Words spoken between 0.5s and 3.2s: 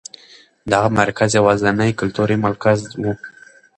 دغه مرکز یوازېنی کلتوري مرکز و.